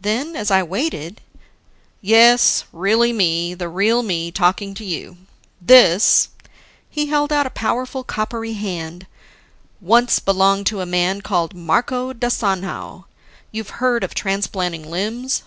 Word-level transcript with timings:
Then, 0.00 0.36
as 0.36 0.52
I 0.52 0.62
waited, 0.62 1.20
"Yes, 2.00 2.62
really 2.72 3.12
me, 3.12 3.54
the 3.54 3.68
real 3.68 4.04
me 4.04 4.30
talking 4.30 4.72
to 4.74 4.84
you. 4.84 5.16
This," 5.60 6.28
he 6.88 7.06
held 7.06 7.32
out 7.32 7.48
a 7.48 7.50
powerful, 7.50 8.04
coppery 8.04 8.52
hand, 8.52 9.04
"once 9.80 10.20
belonged 10.20 10.66
to 10.66 10.80
a 10.80 10.86
man 10.86 11.22
called 11.22 11.54
Marco 11.56 12.12
da 12.12 12.28
Sanhao... 12.28 13.06
You've 13.50 13.80
heard 13.82 14.04
of 14.04 14.14
transplanting 14.14 14.88
limbs?" 14.88 15.42